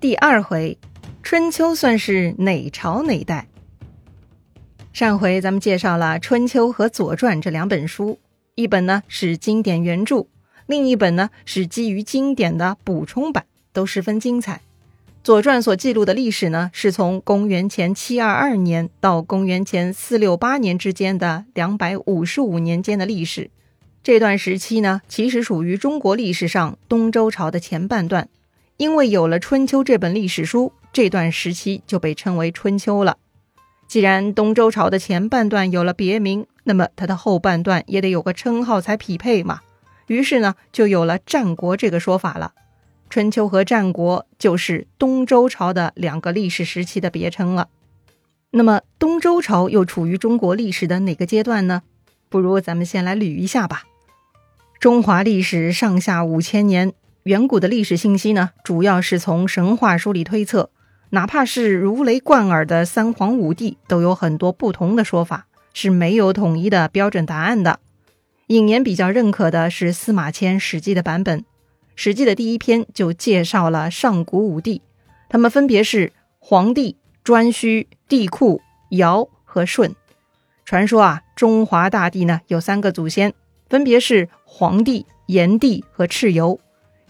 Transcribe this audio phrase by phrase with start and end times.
[0.00, 0.78] 第二回，
[1.24, 3.48] 春秋算是哪朝哪代？
[4.92, 8.20] 上回咱们介绍了《春秋》和《左传》这两本书，
[8.54, 10.28] 一本呢是经典原著，
[10.68, 14.54] 另一本呢是基于经典的补充版，都十分精彩。
[15.24, 23.50] 《左传》所记录的历史呢，是从公元前七二二年到公元前四六八年之间的两百五十五年间的历史。
[24.04, 28.28] 这段时期呢，其实属于中国历史上东周朝的前半段。
[28.78, 33.18] 因为有了《春秋》这本历史书，这段时期就被称为春秋了。
[33.88, 39.62] 既然东周朝的前半段有了别名，那么它的后半段也得有个称号才匹配嘛。
[40.06, 42.52] 于是呢，就有了战国这个说法了。
[43.10, 47.68] 春秋和战国就是东周朝的两个历史时期的别称了。
[48.52, 51.82] 那么东周朝又处于中国历史的哪个阶段呢？
[52.28, 53.82] 不如咱们先来捋一下吧。
[54.78, 56.92] 中华历史上下五千年。
[57.24, 60.70] 远古的历史信息呢，主要是从神话书里推测，
[61.10, 67.80] 哪怕是如雷贯耳的三皇五帝，都有很多不同的说法，是没有统一的标准答案的。
[68.46, 71.40] 尹年比较认可的是司马迁《史记》的版本，
[71.96, 74.80] 《史记》的第一篇就介绍了上古五帝，
[75.28, 78.60] 他们分别是黄帝、颛顼、帝喾、
[78.92, 79.94] 尧和舜。
[80.64, 83.34] 传说啊，中华大地呢有三个祖先，
[83.68, 86.58] 分别是黄帝、炎帝和蚩尤。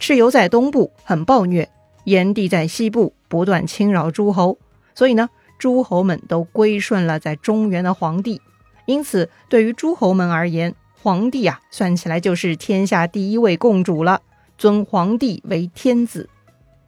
[0.00, 1.68] 蚩尤在东部很暴虐，
[2.04, 4.58] 炎帝在西部不断侵扰诸侯，
[4.94, 8.40] 所以呢，诸侯们都归顺了在中原的皇帝。
[8.86, 14.22] 因此，对于诸侯们而言，皇帝啊，算起来就是天下第一位共主了，
[14.56, 16.28] 尊皇帝为天子。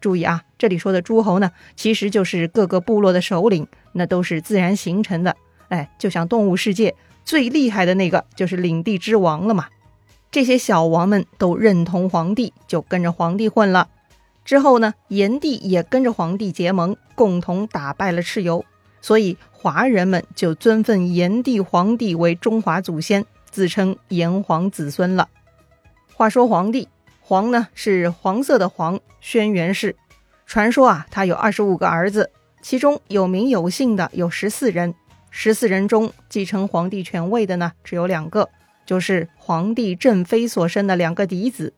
[0.00, 5.36] 注意啊，这里说的诸侯呢，其实就是各个部落的首领，那都是自然形成的。
[5.68, 6.94] 哎，就像动物世界
[7.24, 9.66] 最厉害的那个，就是领地之王了嘛。
[10.30, 13.88] 这些小王们都认同皇帝，就跟着皇帝混了。
[14.44, 18.64] 之后呢，炎帝也跟着皇帝结盟，共同打败了蚩尤。
[19.00, 25.28] 所以华人们就尊奉炎帝皇帝为中华祖先，自称炎黄子孙了。
[26.14, 26.88] 话说皇帝，
[27.20, 29.96] 黄呢是黄色的黄，轩辕氏。
[30.46, 32.30] 传说啊，他有二十五个儿子，
[32.62, 34.94] 其中有名有姓的有十四人。
[35.30, 38.48] 十四人中，继承皇帝权位的呢，只有两个。
[38.90, 41.74] 就是皇帝正妃所生的两个嫡子，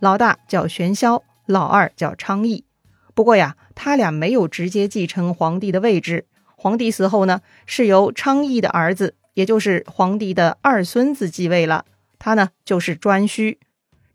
[0.00, 2.64] 老大叫玄霄，老二叫昌邑。
[3.14, 6.26] 不过呀，他俩没有直接继承皇帝的位置。
[6.56, 11.84] 皇帝死后呢，是由昌邑的儿子，也就是皇帝的二孙子继位了。
[12.18, 13.58] 他呢，就是颛顼。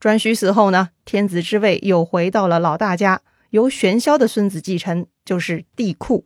[0.02, 6.26] 颛顼死后呢，天子之位又回到了老大家，由玄霄的孙子继承，就是帝喾。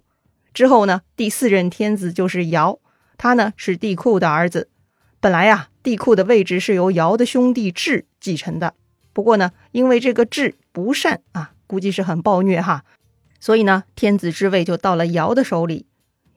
[0.56, 2.80] 之后呢，第四任天子就是尧，
[3.16, 4.70] 他呢是帝喾的儿子。
[5.26, 5.70] 本来呀。
[5.82, 8.76] 帝喾的位置是由尧的兄弟智继承的，
[9.12, 12.84] 不过呢，因为这个智不善啊，估计是很暴虐哈，
[13.40, 15.88] 所以呢，天子之位就到了尧的手里。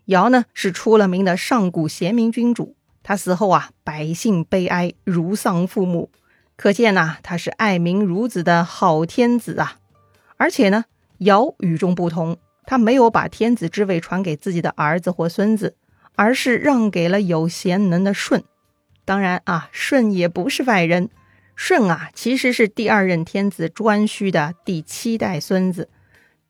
[0.07, 6.11] 尧呢是出了名的上古贤明君主，他死后啊，百姓悲哀如丧父母，
[6.57, 9.77] 可见呐，他是爱民如子的好天子啊。
[10.39, 10.87] 而且呢，
[11.19, 15.77] 尧与众不同，他没有把天子之位传给自己的儿子或孙子，
[16.17, 18.43] 而是让给了有贤能的舜。
[19.09, 21.09] 当然啊，舜也不是外人。
[21.57, 25.89] 舜啊，其实是第二任天子颛顼的第七代孙子。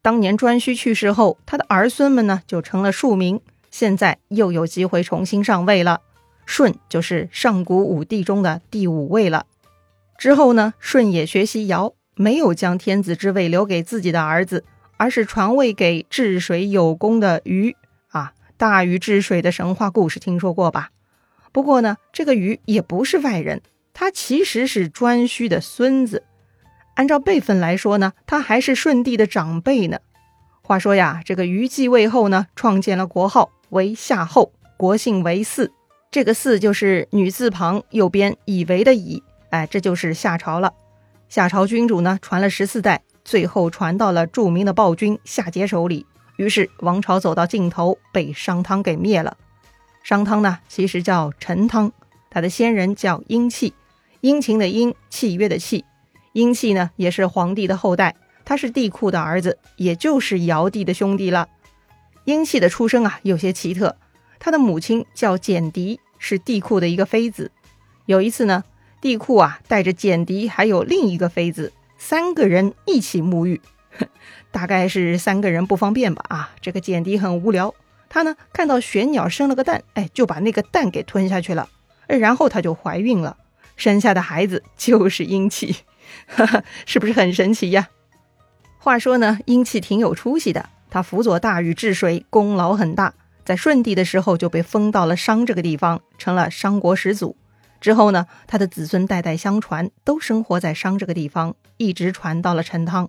[0.03, 3.41] 当年颛顼去世后，他的儿孙们呢就成了庶民。
[3.71, 6.01] 现在又有机会重新上位了，
[6.47, 9.47] 舜就是上古五帝中的第五位了。
[10.19, 14.65] 之后呢，舜也学习尧，没有将天子之位留给自己的儿子，
[14.97, 17.77] 而是传位给治水有功的禹。
[18.09, 20.91] 啊，大禹治水的神话故事听说过吧？
[21.53, 23.63] 不过呢，这个禹也不是外人，
[23.95, 26.25] 他其实是颛顼的孙子。
[26.95, 29.99] 按照辈分来说呢，他还是舜帝的长辈呢。
[30.63, 35.71] 话说呀，这个禹继位后呢，创建了国号为夏后，国姓为姒。
[36.11, 40.73] 这个姒就是女字旁右边以为的以，哎，这就是夏朝了。
[41.29, 46.07] 夏朝君主呢，传了十四代，最后传到了著名的暴君夏桀手里，
[46.37, 49.37] 于是王朝走到尽头，被商汤给灭了。
[50.03, 51.93] 商汤呢，其实叫陈汤，
[52.31, 53.75] 他的先人叫殷契，
[54.21, 55.85] 殷勤的殷，契约的契。
[56.33, 58.15] 殷契呢，也是皇帝的后代，
[58.45, 61.49] 他是帝喾的儿子，也就是尧帝的兄弟了。
[62.25, 63.97] 殷契的出生啊，有些奇特，
[64.39, 67.51] 他的母亲叫简狄，是帝喾的一个妃子。
[68.07, 68.65] 有一次呢，
[69.01, 73.61] 帝喾啊，带着简狄还有另一个妃子，三个人一起沐浴，
[74.51, 76.25] 大概是三个人不方便吧？
[76.29, 77.75] 啊，这个简狄很无聊。
[78.09, 81.69] 她呢，看到玄鸟生了个蛋，哎，就把那个蛋给吞下去了，
[82.07, 83.37] 然后她就怀孕了，
[83.77, 85.77] 生下的孩子就是殷契，
[86.87, 87.89] 是不是很神奇呀？
[88.79, 93.13] 话说呢，阴气挺有出息的，他辅佐大禹治水，功劳很大。
[93.45, 97.37] 在舜帝的时候就被封到了商这个地方，成了商国始祖。
[97.81, 103.09] 之后呢，他的子孙代代相传，都生活在商这个地方，一直传到了陈汤。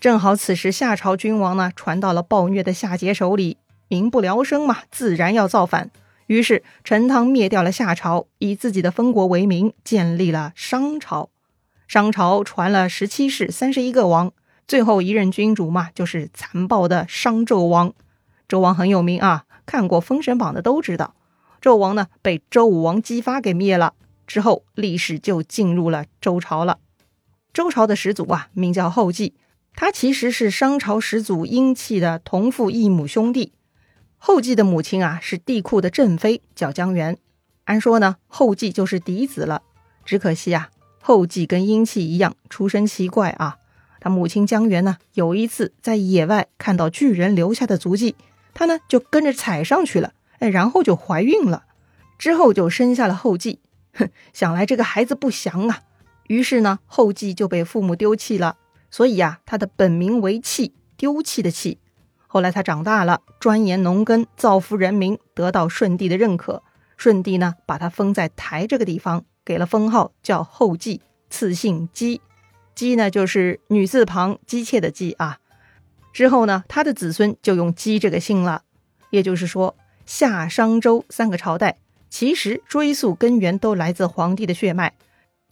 [0.00, 3.56] 正好此时夏朝君王呢，传到了暴虐的夏桀手里，
[3.88, 5.90] 民不聊生嘛，自然要造反。
[6.26, 11.30] 于是陈汤灭掉了夏朝，以自己的封国为名，建立了商朝。
[11.86, 14.32] 商朝传了十七世，三十一个王，
[14.66, 17.94] 最后一任君主嘛，就是残暴的商纣王。
[18.46, 19.44] 纣王很有名啊。
[19.64, 21.14] 看过《封神榜》的都知道，
[21.60, 23.92] 纣王呢被周武王姬发给灭了，
[24.26, 26.78] 之后历史就进入了周朝了。
[27.52, 29.34] 周朝的始祖啊，名叫后稷，
[29.74, 33.52] 他其实是商朝始祖殷契的同父异母兄弟。
[34.18, 37.16] 后继的母亲啊是帝喾的正妃，叫姜元。
[37.64, 39.62] 按说呢，后继就是嫡子了。
[40.04, 40.70] 只可惜啊，
[41.00, 43.58] 后继跟殷契一样，出身奇怪啊。
[44.00, 48.16] 他母亲姜元呢，有一次在野外看到巨人留下的足迹。
[48.54, 51.64] 他呢就跟着踩上去了，哎，然后就怀孕了，
[52.18, 53.60] 之后就生下了后继。
[53.92, 55.82] 哼， 想来这个孩子不祥啊，
[56.26, 58.56] 于是呢后继就被父母丢弃了。
[58.90, 61.78] 所以呀，他的本名为弃，丢弃的弃。
[62.30, 66.62] 后来他长大了，钻研农耕，造福人民，得到舜帝的认可。
[66.98, 72.20] 舜帝呢把他封在台这个地方，给了封号叫后稷，赐姓姬。
[72.74, 75.38] 姬呢就是女字旁姬妾的姬啊。
[76.12, 78.62] 之后呢，他的子孙就用姬这个姓了。
[79.10, 81.78] 也就是说，夏、商、周三个朝代
[82.10, 84.92] 其实追溯根源都来自皇帝的血脉。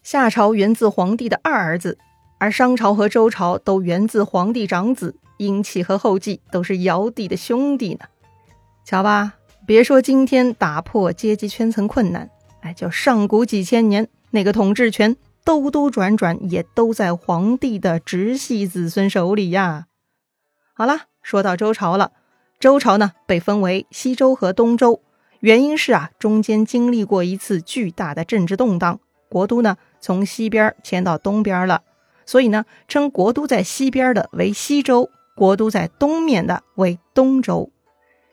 [0.03, 1.97] 夏朝源自皇帝的二儿子，
[2.39, 5.17] 而商朝和周朝都源自皇帝长子。
[5.39, 8.07] 殷契和后稷都是尧帝的兄弟呢。
[8.85, 9.35] 瞧吧，
[9.67, 12.31] 别说今天打破阶级圈层困难，
[12.61, 19.87] 哎，就上古几千年，那个统治权兜兜转转也都在皇帝的直系子孙手里呀。
[20.73, 22.13] 好了，说到周朝了，
[22.61, 25.03] 周朝呢被分为西周和东周，
[25.41, 31.83] 原因是啊中间经历过一次巨大的政治动荡，国都呢从西边迁到东边了，
[32.25, 37.71] 所以呢称国都在西边的为西周，国都在东面的为东周。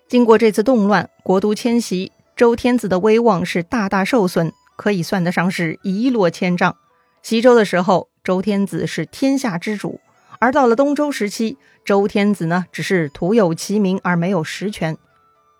[0.07, 6.77] 经过这次动乱，国都迁徙，周天子的威望是大大受损，可以算得上是一落千丈。
[7.21, 9.99] 西周的时候，周天子是天下之主。
[10.39, 14.97] 而到了东周时期，周天子呢只是徒有其名而没有实权，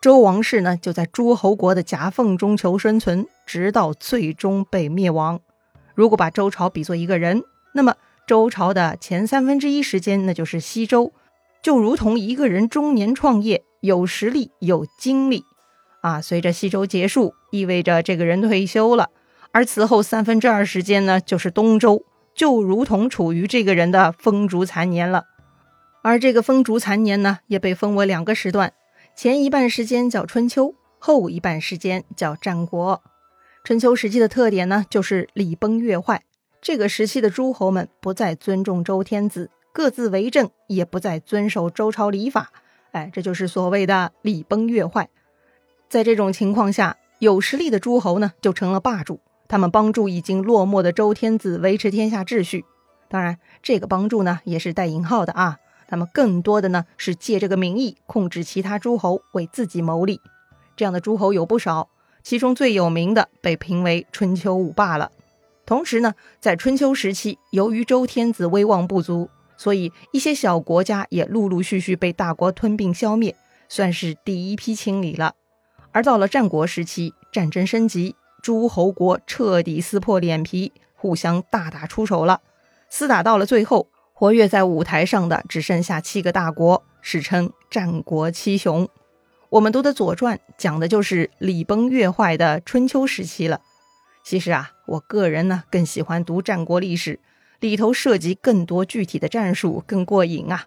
[0.01, 5.40] 周王室呢就在诸侯国的夹缝中求生存，直到最终被灭亡。
[5.94, 7.44] 如果把周朝比作一个人，
[7.74, 7.95] 那么
[8.28, 11.13] 周朝的前三分之一时间那就是西周，
[11.63, 15.45] 就如同一个人中年创业，有实力有精力
[16.01, 16.21] 啊。
[16.21, 19.10] 随着西周结束，意味着这个人退休了，
[19.54, 22.06] 而此后三分之二时间呢就是东周。
[22.36, 25.25] 就如同处于这个人的风烛残年了，
[26.01, 28.74] 而这个风烛残年呢，也被分为两个时段，
[29.16, 33.04] 前一半时间叫春秋，后一半时间叫战国。
[33.63, 36.24] 春秋时期的特点呢，就是礼崩乐坏，
[36.59, 42.52] 这个时期的诸侯们不再尊重周天子，各自为政，也不再遵守周朝礼法，
[42.92, 45.10] 哎，这就是所谓的礼崩乐坏。
[45.90, 49.20] 在这种情况下，有实力的诸侯呢，就成了霸主。
[49.48, 52.64] 他们帮助已经落寞的周天子维持天下秩序，
[53.10, 55.58] 当然，这个帮助呢也是带引号的啊。
[55.88, 60.21] 他们更多的呢是借这个名义控制其他诸侯，为自己谋利。
[60.76, 61.90] 这样的诸侯有不少，
[62.21, 65.12] 其中最有名的被评为春秋五霸了。
[65.66, 73.36] 同时呢，在春秋时期，由于周天子威望不足，所以一些小国家也陆陆续续被大国吞并消灭，
[73.69, 75.36] 算是第一批清理了。
[75.92, 78.16] 而到了战国时期，战争升级。
[78.42, 82.42] 诸侯国彻底撕破脸皮，互相大打出手了。
[82.92, 88.90] 厮打到了最后，活跃在舞台上的只剩下七个大国，史称战国七雄。
[89.50, 93.62] 我们读的《左传》讲的就是礼崩乐坏的春秋时期了。
[94.26, 97.22] 其实啊，我个人呢更喜欢读战国历史，
[97.64, 100.66] 里头涉及更多具体的战术，更过瘾啊。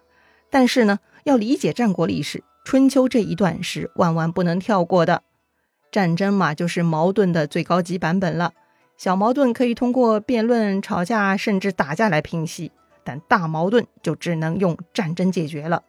[0.49, 5.21] 但是呢，要理解战国历史，春秋这一段是万万不能跳过的。
[5.91, 8.53] 战争嘛，就是矛盾的最高级版本了。
[8.97, 12.71] 小矛盾可以通过辩论、吵架，甚至打架来平息，
[13.03, 15.83] 但大矛盾就只能用战争解决了。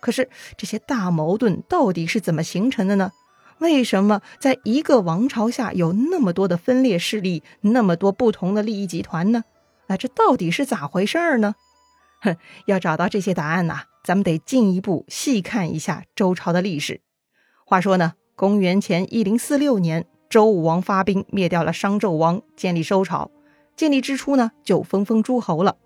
[0.00, 0.28] 可是
[0.58, 3.10] 这些大矛盾到底是怎么形成的呢？
[3.58, 9.44] 为什么在一个王朝下有那么多的分裂势力，那么多不同的利益集团呢？
[9.86, 11.54] 那，这到底是咋回事儿呢？
[12.20, 12.36] 哼，
[12.66, 17.00] 要找到这些答案呐，咱们得进一步细看一下周朝的历史。
[17.66, 18.14] 话说呢。
[18.34, 23.30] 公元前一零四六年，周武王发兵灭掉了商纣王，建立周朝。
[23.76, 25.76] 建立之初呢，就分封诸侯了。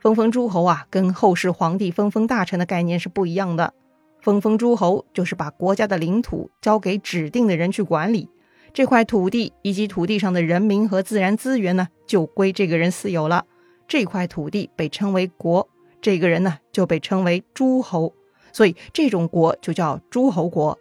[0.00, 3.74] 分封诸侯啊，跟后世皇帝分封大臣的概念是不一样的。
[4.20, 8.28] 分封诸侯就是把国家的领土交给指定的人去管理，
[8.74, 13.46] 这块土地以及土地上的人民和自然资源呢，就归这个人私有了。
[13.86, 15.68] 这块土地被称为国，
[16.02, 18.12] 这个人呢就被称为诸侯，
[18.52, 20.76] 所以这种国就叫诸侯国。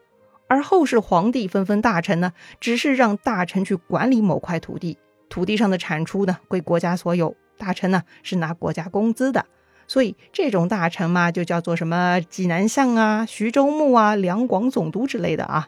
[0.48, 4.98] 而后世皇帝分封大臣呢，只是让大臣去管理某块土地，
[5.30, 9.46] 土地上的产出呢归国家所有，大臣呢是拿国家工资的。
[9.88, 15.68] 所以这种大臣嘛，就叫做什么济南相啊、徐州牧啊、两广总督之类的啊。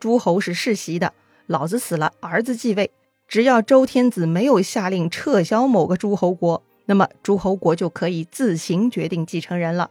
[0.00, 1.12] 诸侯是世袭的，
[1.46, 2.90] 老子死了，儿子继位。
[3.28, 9.90] 只要周天子没有下令撤销某个诸侯国，那么诸侯国就可以自行决定继承人了。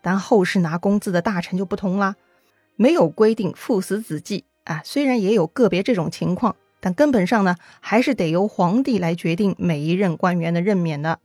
[0.00, 2.16] 但后世拿工资的大臣就不同啦，
[2.76, 4.82] 没有规定父死子继啊。
[4.84, 11.18] 虽然也有个别这种情况，但根本上呢，还是得由皇帝来决定每一任官员的任免的。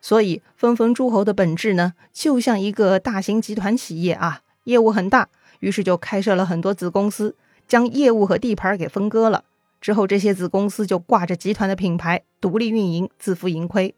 [0.00, 7.36] 所以，分封诸侯的本质呢，就像一个大型集团企业啊，业务很大，于是就开设了很多子公司，
[7.70, 9.44] 将业务和地盘给分割了。
[9.80, 13.94] 之后，这些子公司就挂着集团的品牌，独立运营，自负盈亏。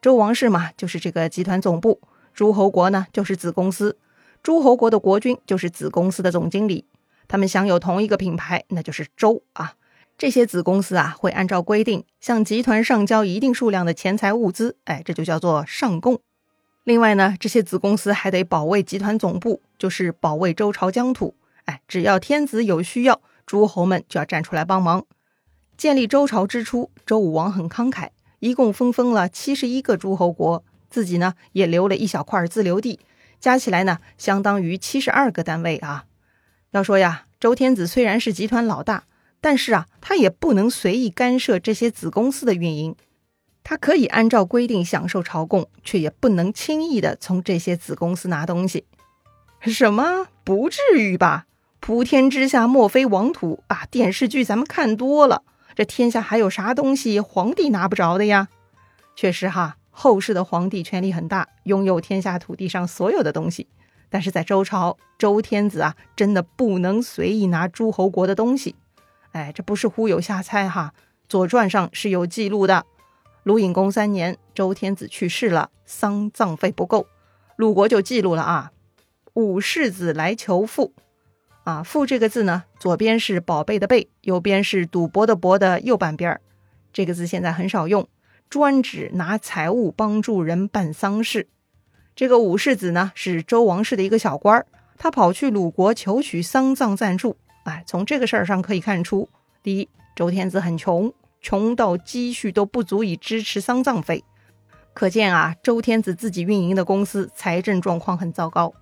[0.00, 2.00] 周王室嘛，就是这个集团总部；
[2.32, 3.98] 诸侯国呢，就是子公司。
[4.42, 6.86] 诸侯国的国君就是子公司的总经理，
[7.28, 9.74] 他们享有同一个品牌，那就是周啊。
[10.16, 16.18] 这些子公司啊，会按照规定向集团上交一定数量的钱财物资，哎，这就叫做上贡。
[16.84, 21.34] 另外呢，这些子公司还得保卫集团总部，就是保卫周朝疆土。
[21.64, 25.04] 哎，只要天子有需要，诸侯们就要站出来帮忙。
[25.76, 33.00] 建立周朝之初，周武王很慷慨，一共分封了七十一个诸侯国，自己呢也留了一小块自留地，
[33.38, 36.04] 加起来呢相当于七十二个单位啊。
[36.70, 39.04] 要说呀，周天子虽然是集团老大。
[39.42, 42.94] 但是啊，他也不能随意干涉这些子公司的运营，
[43.64, 48.84] 他可以按照规定享受朝贡，却也不能轻易的从这些子公司拿东西。
[49.64, 50.26] 什么？
[50.44, 51.46] 不至于吧？
[51.80, 53.86] 普天之下莫非王土啊！
[53.90, 55.42] 电视剧咱们看多了，
[55.74, 58.48] 这天下还有啥东西皇帝拿不着的呀？
[59.16, 63.66] 确实哈，后世的皇帝权力很大，拥有天下土地上所有的东西。
[64.10, 68.76] 但是在周朝，周天子啊，真的不能随意拿诸侯国的东西。
[69.32, 70.92] 哎，这不是忽悠瞎猜哈，
[71.28, 72.84] 《左传》上是有记录的。
[73.44, 77.06] 鲁隐公三年，周天子去世了，丧葬费不够，
[77.56, 78.70] 鲁国就记录了啊。
[79.32, 80.92] 五世子来求父，
[81.64, 86.40] 啊，富这个字呢，左边是宝贝的贝，右边是赌博的博的右半边儿。
[86.92, 88.08] 这个字现在很少用，
[88.48, 91.46] 专指拿财物帮助人办丧事。
[92.16, 94.66] 这个武士子呢，是周王室的一个小官儿，
[94.98, 97.36] 他跑去鲁国求取丧葬赞助。
[97.64, 99.28] 哎，从这个事儿上可以看出，
[99.62, 104.24] 第一，周天子很穷，穷到积蓄都不足以支持丧葬费，
[104.92, 108.72] 可见啊，周天子自己运营的公司财政状况很糟糕。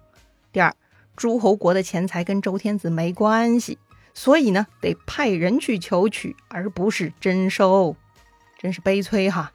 [0.52, 0.75] 第二，
[1.18, 3.76] 诸侯国的钱财跟周天子没关系，
[4.14, 7.96] 所以呢，得派人去求取，而不是征收，
[8.56, 9.50] 真是悲催哈。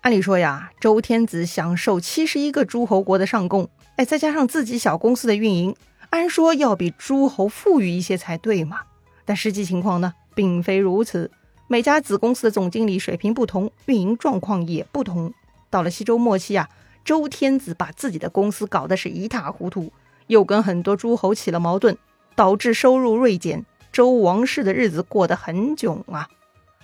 [0.00, 5.76] 按理说呀，周天子享受七十一个诸侯国的上贡，哎，再加上自己小公司的运营。
[6.10, 8.80] 按说要比诸侯富裕一些才对嘛，
[9.24, 11.30] 但实际情况呢，并非如此。
[11.68, 15.32] 每家子公司的总经理水平不同，运营状况也不同。
[15.70, 16.68] 到了西周末期啊，
[17.04, 19.92] 周天子把自己的公司搞得是一塌糊涂，
[20.26, 21.96] 又跟很多诸侯起了矛盾，
[22.34, 23.64] 导致收入锐减。
[23.92, 26.28] 周王室的日子过得很囧啊。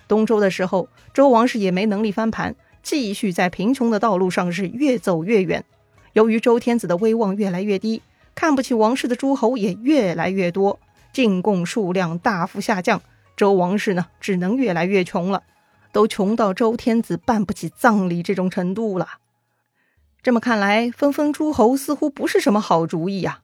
[0.07, 5.65] 东周的时候，周王室也没能力翻盘，继续在贫穷的道路上是越走越远。
[6.13, 8.01] 由于周天子的威望越来越低。
[8.35, 10.79] 看不起王室的诸侯也越来越多，
[11.11, 13.01] 进贡数量大幅下降，
[13.35, 15.43] 周王室呢只能越来越穷了，
[15.91, 19.07] 都穷到周天子办不起葬礼这种程度了。
[20.21, 23.41] 这么看来，分封诸侯似乎不是什么好主意呀。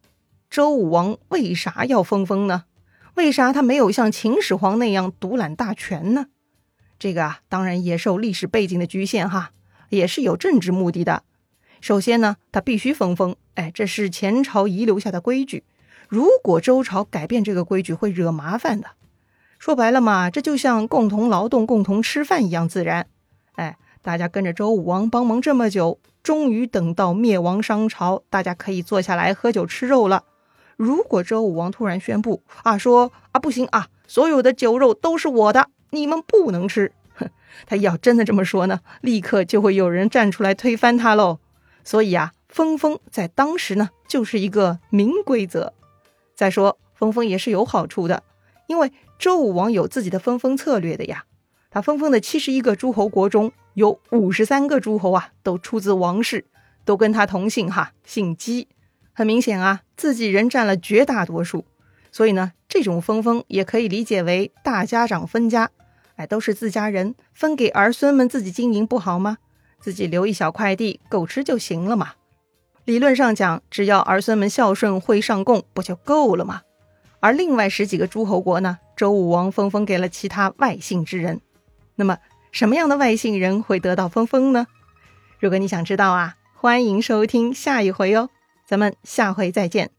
[0.50, 2.66] 周武王为啥要分封呢？
[3.16, 6.28] 为啥他没有像秦始皇那样独揽大权呢？
[7.00, 9.52] 这个啊，当然也受历史背景的局限哈，
[9.90, 11.24] 也是有政治目的的。
[11.80, 15.64] 首先呢，他必须分封，哎，这是前朝遗留下的规矩。
[16.10, 18.92] 如果周朝改变这个规矩，会惹麻烦的。
[19.58, 23.08] 说白了嘛，这就像共同劳动、共同吃饭一样自然。
[23.54, 30.26] 哎，大家跟着周武王帮忙这么久，终于等到灭亡商朝，大家可以坐下来喝酒吃肉了。
[30.78, 36.92] 如果周武王突然宣布啊，说啊不行啊，所有的酒肉都是我的，你们不能吃。
[37.16, 37.28] 哼，
[37.66, 41.40] 他要真的这么说呢，立刻就会有人站出来推翻他喽。
[41.84, 45.74] 所以啊，分封在当时呢，就是一个明规则。
[46.36, 48.22] 再说，分封也是有好处的，
[48.68, 51.26] 因为周武王有自己的分封策略的呀。
[51.76, 56.46] 他分封的七十一个诸侯国中有五十三个诸侯啊，都出自王室，
[56.86, 58.70] 都跟他同姓哈，姓姬。
[59.12, 61.66] 很明显啊，自己人占了绝大多数，
[62.14, 65.70] 所以呢，这种分封也可以理解为大家长分家。
[66.16, 69.40] 哎，都是自家人，分给儿孙们自己经营不好吗？
[69.82, 72.14] 自己留一小块地够吃就行了嘛。
[72.86, 76.62] 理论上讲，只要儿孙们孝顺会上贡，不就够了吗？
[77.20, 81.42] 而另外十几个诸侯国呢，周武王分封给了其他外姓之人。
[81.96, 82.18] 那么，
[82.52, 84.68] 什么样的外星人会得到封封呢？
[85.40, 88.30] 如果你想知道啊，欢迎收听下一回哦。
[88.66, 89.95] 咱们下回再见。